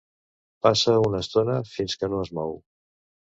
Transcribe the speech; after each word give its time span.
Passa 0.67 0.95
una 1.09 1.19
estona 1.25 1.59
fins 1.73 1.99
que 2.05 2.11
no 2.15 2.23
es 2.25 2.33
mou. 2.41 2.57